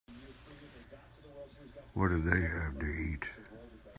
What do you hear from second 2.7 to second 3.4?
to eat?